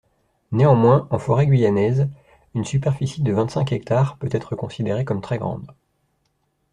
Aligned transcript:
Néanmoins, 0.51 1.07
en 1.11 1.19
forêt 1.19 1.45
guyanaise, 1.45 2.09
une 2.55 2.65
superficie 2.65 3.21
de 3.21 3.31
vingt-cinq 3.31 3.71
hectares 3.71 4.17
peut 4.17 4.29
être 4.31 4.55
considérée 4.55 5.05
comme 5.05 5.21
très 5.21 5.37
grande. 5.37 5.75